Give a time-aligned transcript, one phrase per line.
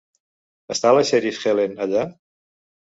[0.75, 2.09] Està la Sheriff Helen allà?